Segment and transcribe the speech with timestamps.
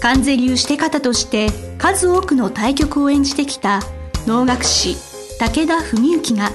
[0.00, 3.80] 関税流して方として数多くの対局を演じてきた
[4.26, 4.96] 能楽師
[5.38, 6.50] 武田文幸が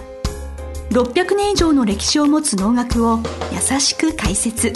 [0.89, 3.19] 600年以上の歴史を持つ能楽を
[3.51, 4.73] 優しく解説。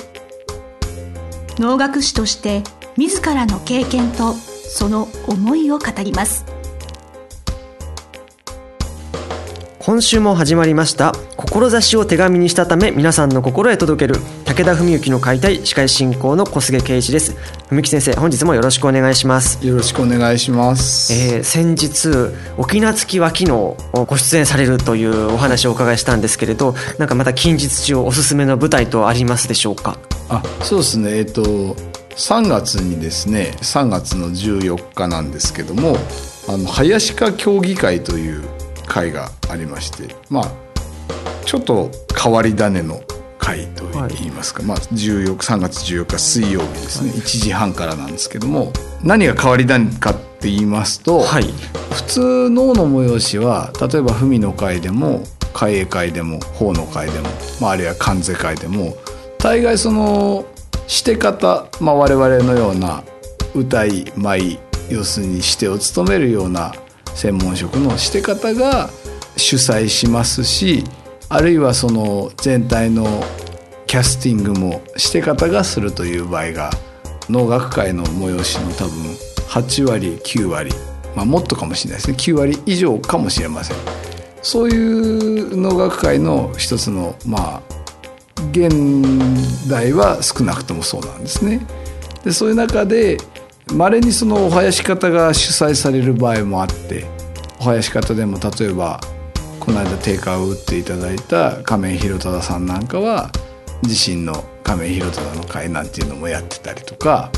[1.57, 2.63] 能楽師として
[2.97, 6.45] 自らの経験とその思いを語ります。
[9.79, 17.35] 今週も始まりました志を手紙にしたため皆さんの心へ届ける武田文幸の解体司会進行の小菅圭一です。
[17.69, 19.65] 文幸先生本日もよろしくお願いします。
[19.65, 23.47] よろしくお願いします、えー、先日沖縄月は昨日
[24.05, 29.97] ご出演されるというお話をお伺いしたんですけれどなんかまた近日中おすすめの舞台とありますでしょうか？
[30.29, 31.17] あそうですね。
[31.17, 31.41] えっと
[32.15, 35.97] 3月にですね3月の14日なんですけども
[36.47, 38.43] あの林家協議会という
[38.85, 40.51] 会がありましてまあ
[41.45, 43.01] ちょっと変わり種の
[43.45, 51.43] 会といいますか、はい、まあ、14 3月14日水曜日ですね、はい、1時半からなんですけども何が変わり種かって言いますと、はい、
[51.91, 57.29] 普通能の催しは例えば文の会でも会栄会でも法の会でも、
[57.61, 58.95] まあ、あるいは関税会でも
[59.37, 60.45] 大概その
[60.87, 63.03] して方、まあ、我々のような
[63.53, 64.59] 歌い舞
[64.89, 66.73] 要するにしてを務めるような
[67.13, 68.89] 専門職のして方が
[69.37, 70.83] 主催しますし
[71.29, 73.23] あるいはその全体の
[73.87, 76.69] キャスティングもして方がするという場合が
[77.29, 78.93] 能楽会の催しの多分
[79.47, 80.71] 8割9割、
[81.15, 83.77] まあ、もっとかもしれないですね9割以上かもしれません
[84.41, 87.75] そういう能楽会の一つのまあ
[88.51, 88.69] 現
[89.67, 91.65] 代は少なくともそうなんですね。
[92.23, 93.17] でそういう中で
[93.73, 97.05] まれにそのお囃子方が主催される場合もあって
[97.59, 98.99] お囃子方でも例えば
[99.65, 103.31] この間定価を打っていただいた亀井宏忠さんなんかは
[103.81, 107.31] 自身の亀井宏忠の会なんていうのもやってたりとか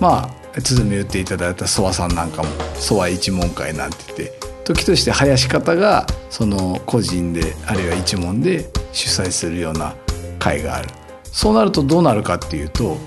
[0.00, 4.32] まあ鼓打っていただいた諏訪さんなんかも諏訪一門会なんて言って
[4.64, 9.96] 時として囃子方がその個人であるいは一門で主催するような
[10.38, 10.88] 会がある
[11.24, 12.98] そうなるとどうなるかっていうと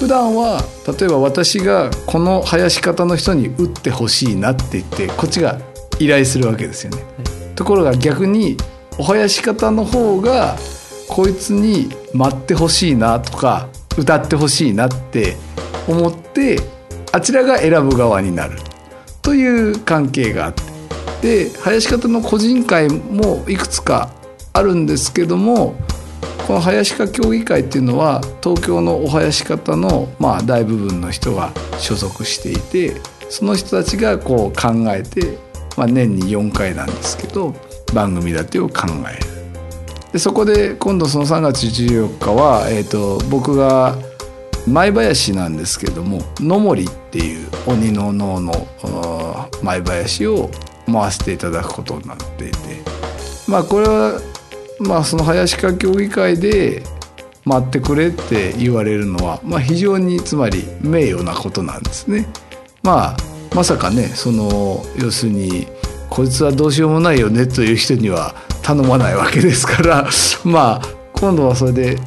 [0.00, 0.60] 普段は
[0.98, 5.60] 例えば私がこの囃子方の人に打ってほしいなって言ってこっちが
[6.00, 7.45] 依頼するわけですよね。
[7.56, 8.56] ところが逆に
[8.98, 10.56] お囃子方の方が
[11.08, 13.68] こいつに待ってほしいなとか
[13.98, 15.36] 歌ってほしいなって
[15.88, 16.58] 思って
[17.12, 18.58] あちらが選ぶ側になる。
[19.22, 20.62] という関係があって。
[21.22, 24.10] で囃子方の個人会もいくつか
[24.52, 25.74] あるんですけども
[26.46, 35.38] この囃子家協議会っていうのは東京のお囃子方のまあ大部分の人が所属していてその人たちがこう考えて、
[35.76, 37.54] まあ、年に4回なんですけど
[37.94, 39.36] 番組立てを考える。
[40.12, 43.96] でそこで今度その3月14日は、えーと、僕が
[44.66, 48.68] 舞林なんですけども野森っていう鬼の能の
[49.62, 50.50] 舞林を
[50.90, 52.58] 回していただくことになっていて
[53.46, 54.20] まあこれは
[54.80, 56.82] まあその林家協議会で
[57.44, 62.26] 待ってくれって言われるのは、まあ、非常につまり名誉なことなんですね。
[62.82, 65.66] まあまさかねその要するに
[66.10, 70.08] こいつはどうしようもないよねという人には頼まないわけですから
[70.44, 71.98] まあ今度はそれで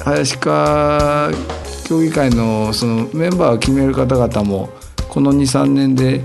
[0.00, 1.30] 林家
[1.84, 4.70] 協議会のそのメンバーを決める方々も
[5.08, 6.22] この23年で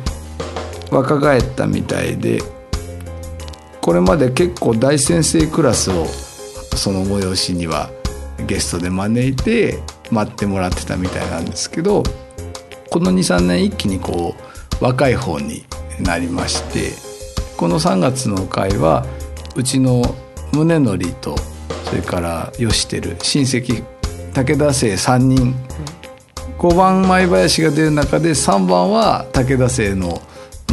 [0.90, 2.42] 若返ったみたいで
[3.82, 6.06] これまで結構大先生クラスを
[6.76, 7.90] その催しには
[8.46, 9.80] ゲストで招いて
[10.12, 12.04] 待ってもらってたみたいなんですけど
[12.90, 14.36] この23年一気にこ
[14.80, 15.66] う若い方に
[16.00, 16.92] なりまして
[17.58, 19.06] この3月の会は
[19.56, 20.16] うちの
[20.54, 21.36] 宗則と
[21.86, 23.84] それから吉輝親戚
[24.34, 25.56] 武田姓3人。
[26.58, 30.22] 5番舞林が出る中で3番は武田姓の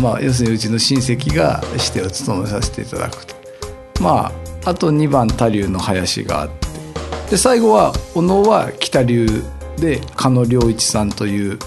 [0.01, 3.35] まあ、要するにうちの親戚がしてを務めさせていただくと。
[4.01, 4.33] ま
[4.65, 6.69] ああと2番他流の林があって。
[7.31, 9.45] で最後は小野は北流
[9.77, 11.59] で加野良一さんという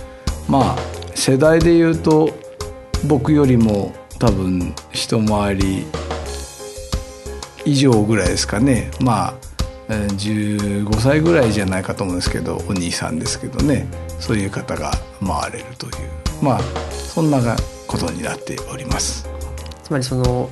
[0.48, 0.78] まあ
[1.16, 2.30] 世代でいうと
[3.06, 5.86] 僕よりも多分一回り
[7.66, 8.90] 以上ぐらいですかね。
[9.02, 9.34] まあ
[9.90, 13.88] 15歳ぐらいじゃないかと思うんですけどお兄さんですけどね。
[14.20, 14.92] そういう方が
[15.26, 15.94] 回れるという。
[16.42, 16.60] まあ
[16.92, 17.40] そんな
[17.88, 19.28] ことになっております。
[19.84, 20.50] つまりその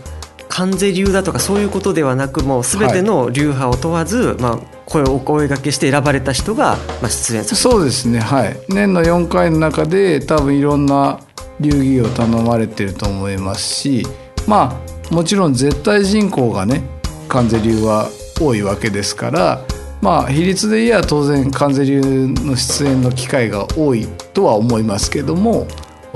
[0.56, 7.56] 関税流だとかそういうことではなくもう全ての流派を問わず、まあ、声をお声掛けして選ばれた人が、まあ、出演する。
[7.57, 8.19] そうですね。
[8.19, 8.57] はい。
[8.69, 11.19] 年の4回の中で多分いろんな
[11.60, 14.06] 流儀を頼まれてると思いますし
[14.48, 14.80] ま
[15.10, 16.84] あもちろん絶対人口がね
[17.28, 18.10] 関税流は
[18.40, 19.62] 多いわけですから
[20.01, 25.68] まあ比率で言えば当然関税流の出演の機会が多いとは思いますけども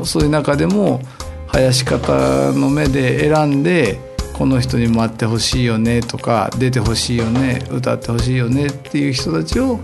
[0.04, 1.02] そういう中でも
[1.48, 4.09] 林方の目で選んで
[4.40, 9.82] この人に待ってほしいよねとか出てほしいよね歌ってほしいよねっていう人たちを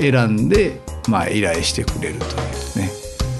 [0.00, 2.90] 選んで、まあ、依頼してくれるというね、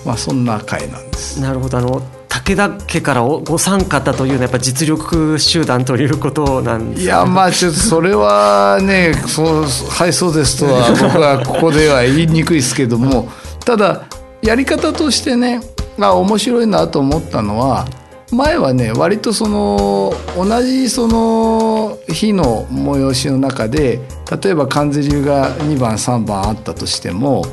[0.05, 1.41] まあ、そんな会なんです。
[1.41, 1.79] なるほど。
[1.79, 13.29] あの武田家からおご参加というのはやっぱ実力集団ということなんですいやまあちょっとそれはねそうはいそうですとは僕はここでは言いにくいですけども
[13.65, 14.05] ただ
[14.43, 15.61] やり方としてね
[16.01, 17.87] あ面白いなと思ったのは
[18.31, 24.01] 前はね割とその同じその日の催しの中で
[24.43, 27.45] 例えば関税流が2番3番あったとしても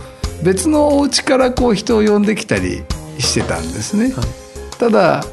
[0.43, 2.83] 別のお家からこう人を呼んできたり
[3.19, 4.13] してたんですね。
[4.77, 5.23] ただ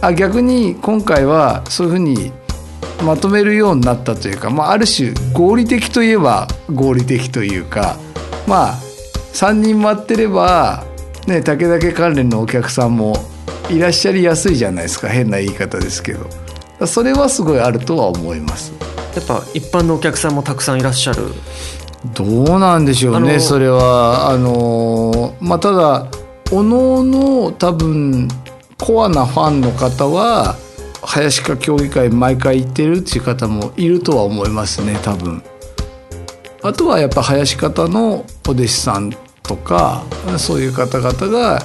[0.00, 2.32] あ逆に今回はそういうふうに
[3.04, 7.96] まとめるようになったというか、まあ、ある種合理的といえば合理的というか
[8.46, 8.74] まあ
[9.32, 10.84] 3人待ってれば、
[11.26, 13.14] ね、武田家関連のお客さんも
[13.72, 15.08] いらっしゃりやすいじゃないですか。
[15.08, 16.28] 変な言い方ですけど。
[16.86, 18.72] それはすごいあるとは思います。
[19.14, 21.28] やっぱ一般のお客さんもたくさんいらっしゃる。
[22.14, 24.30] どうなんでしょうねそれは。
[24.30, 26.06] あのまあただ
[26.50, 28.28] おのおの多分
[28.78, 30.56] コアなファンの方は
[31.02, 35.42] 林家協議会毎回行ってるっていう方もいるとは思いますね多分。
[36.62, 40.04] あとはやっぱ林方のお弟子さんとか
[40.38, 41.62] そういう方々が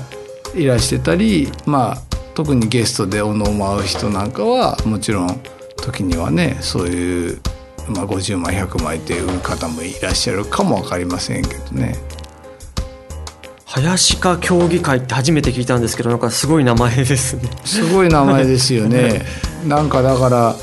[0.57, 1.97] いらしてたりまあ
[2.33, 5.41] 特にゲストでおのおの会う人なんかはもちろん
[5.77, 7.41] 時にはねそういう、
[7.87, 11.95] まあ、50枚100枚って売る方もいらっしゃるかも分かりませんけどね。
[13.65, 19.25] 林家協議会って初めて聞いたんですけどなんかすごい名前ですねすごい名前ですよね。
[19.67, 20.55] なんかだから、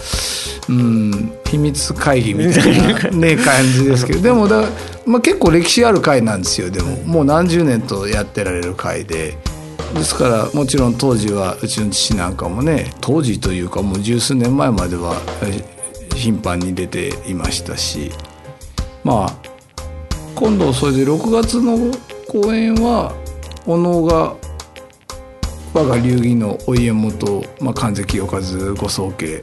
[0.69, 4.65] うん、秘密会議みたいな、ね、 感じですけどでもだ、
[5.07, 9.37] まあ、結構歴史ある会なんですよでももう何十年とやってられる会で。
[9.93, 15.15] ですからもちろん当時はうちの父なんかもね当時というかもう十数年前までは
[16.15, 18.11] 頻繁に出ていましたし
[19.03, 19.37] まあ
[20.35, 21.93] 今度それで6月の
[22.29, 23.15] 公演は
[23.67, 24.35] お能が
[25.73, 28.41] 我が流儀のお家元、まあ、神関清和
[28.75, 29.41] ご宗家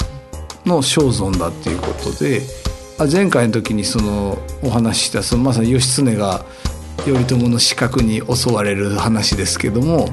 [0.65, 2.41] の正尊だっていうことで
[3.11, 6.45] 前回の時にそのお話ししたそのまさに義経が
[7.03, 10.07] 頼朝の死角に襲われる話ですけども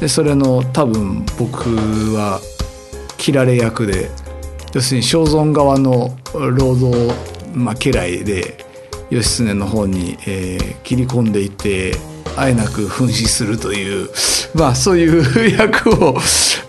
[0.00, 1.70] でそれの多分僕
[2.14, 2.40] は
[3.18, 4.10] 切られ役で
[4.72, 7.14] 要するに正尊側の労働、
[7.54, 8.64] まあ、家来で
[9.10, 11.92] 義経の方に、えー切り込んでいって
[12.36, 14.08] あえなく噴死するという
[14.54, 16.16] まあそういう役を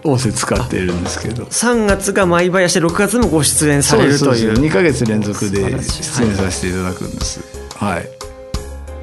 [0.03, 1.45] 仰せ使っているんですけど。
[1.45, 7.39] 3月が舞林で6月もご出演されるという2ヶ月連続で出演させていただくんです。
[7.77, 8.20] はい。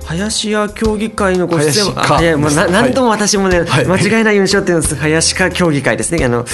[0.08, 2.00] 林家協議会のご出演林家。
[2.00, 2.72] あ早いもうなはい。
[2.72, 3.86] 何度も私もね、はい。
[3.86, 4.94] 間違いないようにしようって言うんです。
[4.96, 6.24] 林家協議会ですね。
[6.24, 6.44] あの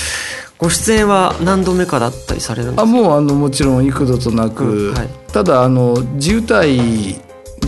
[0.58, 2.82] ご出演は何度目かだったりされるんですか？
[2.82, 5.08] あもうあのもちろん幾度となく、うんはい。
[5.32, 7.20] ただあの自由体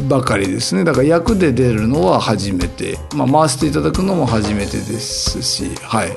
[0.09, 0.85] ばかりですね。
[0.85, 6.16] だから役で出るのは初めて、まあ、回していただくのも初めてですしはい。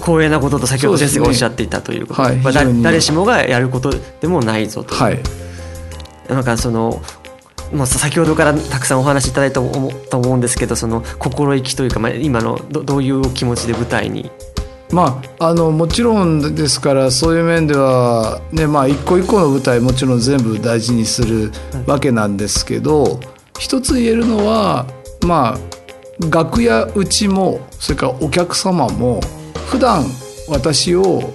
[0.00, 2.36] 光栄なことと先ほど先生がおっしゃっていたということはい。
[2.36, 4.94] まあ誰しもがやることでもないぞと。
[4.94, 5.18] はい。
[6.28, 7.00] なんかその
[7.72, 14.30] もう先ほどからたくさんお話しいただいたと思と思うんですけどその心意気というか、まあ、今のどういう気持ちで舞台に？
[14.90, 21.52] まあ、あのもちろんですからそういう面では、ねまあ、一個一個の舞台もちろん全部大事にする
[21.86, 23.20] わけなんですけど、
[23.58, 24.86] 一つ言えるのは
[25.26, 25.58] まあ
[26.30, 29.20] 楽屋うちもそれからお客様も
[29.66, 30.06] 普段
[30.48, 31.34] 私を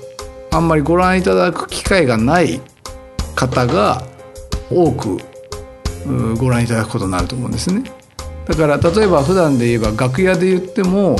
[0.52, 2.60] あんまりご覧いただく機会がない
[3.36, 4.02] 方が
[4.72, 5.20] 多く
[6.38, 7.84] ご覧いただくことになると思うんですね。
[8.46, 11.16] だから例えば普段で言えば楽屋で言っても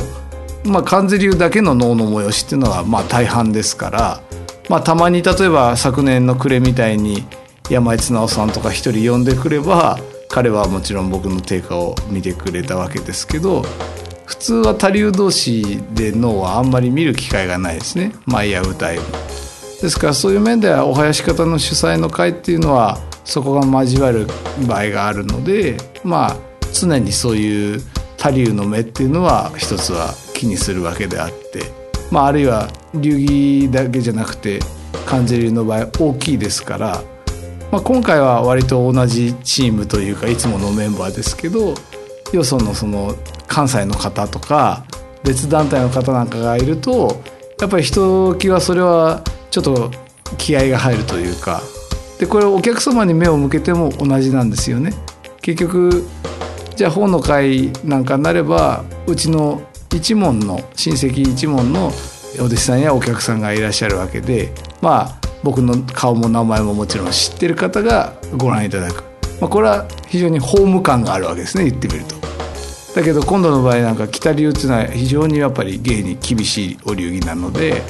[0.64, 4.20] まあ、関税流だけの能の催しっていうのはまあ大半ですから、
[4.68, 7.24] まあ、たまに例えば昨年の暮れみたいに
[7.70, 9.98] 山井綱夫さんとか一人呼んでくれば
[10.28, 13.62] 彼はもちろん僕の定価を見てくれたわけですけど
[14.24, 19.04] 普通は他流同士で能はあんまり見る機会がないですね舞や歌いも。
[19.82, 24.26] ですからそういう面ではお囃子方の主催の会っていうのはそこが交わる
[24.68, 26.36] 場合があるのでまあ
[26.72, 27.82] 常にそういう
[28.16, 34.60] 他流の目っていうのは一つは気にするわけであってまあ、あるいは流儀だけじゃなくて
[35.04, 37.02] 関税流の場合大きいですから、
[37.72, 41.74] まあ、今回は割と同じチームというかいつものメンバーですけど
[42.32, 43.16] よそのその
[43.48, 44.84] 関西の方とか
[45.24, 47.20] 別団体の方なんかがいると
[47.60, 49.90] やっぱりひときわそれはちょっと
[50.38, 51.62] 気合が入るというか
[52.18, 54.92] でこれお客様に目を向けても同じなんですよね。
[55.42, 56.06] 結局
[56.76, 61.92] じゃあ本の会なんかになればうちの一門の親戚一門の
[62.40, 69.04] お弟子さんやお客さんがいらっしゃるわけでまあ僕の顔も名前ももちろん知ってる方がご覧いただく、
[69.40, 72.16] まあ、これは非常にホーム感があるわけですね言ってみると。
[72.94, 77.82] だけど今度の場合なんか北流っていうのは非常にやっぱり芸に厳しいお流儀なので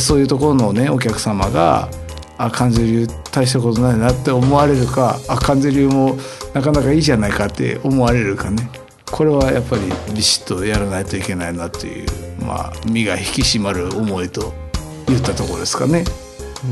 [0.00, 1.88] そういうところのねお客様が
[2.38, 6.16] あ関税流大したことないなって思われるかあ関税流も
[6.54, 8.70] なかなかいいじゃないかって思われるかね。
[9.10, 9.82] これはやっぱり
[10.14, 12.06] ビシッとやらないといけないなっていう
[12.44, 14.52] まあ身が引き締まる思いと
[15.06, 16.04] 言ったところですかね。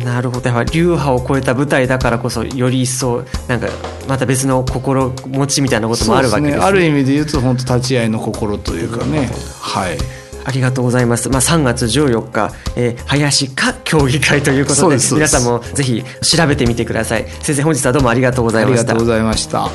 [0.04, 0.50] なるほど。
[0.64, 3.68] 流派を超えた舞台だからこそより一層なんか
[4.08, 9.30] また別の心持ちみたいなこともあるわけですね、ね、ある意味で言うと本当立ち会いの心というかね。
[9.60, 11.28] はいありがとうございます。
[11.28, 17.26] まあ、3月14日、えー、林家協議会ということで、皆さんもぜひ調べてみてください。
[17.42, 18.92] 先生、本日はどうもありがとうございました。
[18.92, 19.68] ありがとうございました。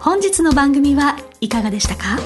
[0.00, 2.20] 本日の番組はいかがでしたか？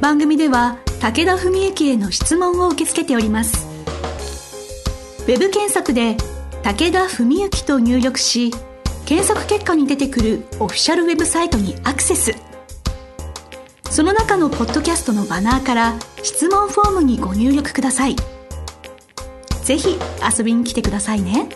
[0.00, 3.68] 番組では、武田文幸への質問を受け付けております。
[5.20, 6.16] ウェブ検索で、
[6.64, 8.50] 武田文幸と入力し、
[9.06, 12.34] 検索結果に出てくるオフィシャルウェブサイトにアクセス。
[13.92, 18.16] その中のポッドキャストのバナーから質問フォームにご入力ください。
[19.64, 19.98] ぜひ
[20.38, 21.46] 遊びに来てくださいね。